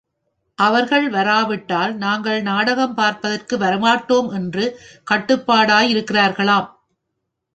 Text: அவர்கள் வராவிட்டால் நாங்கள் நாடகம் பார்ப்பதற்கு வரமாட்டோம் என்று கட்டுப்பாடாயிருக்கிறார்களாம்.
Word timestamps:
அவர்கள் 0.57 1.09
வராவிட்டால் 1.09 1.93
நாங்கள் 1.95 2.41
நாடகம் 2.41 2.95
பார்ப்பதற்கு 2.95 3.57
வரமாட்டோம் 3.57 4.29
என்று 4.33 4.65
கட்டுப்பாடாயிருக்கிறார்களாம். 5.11 6.69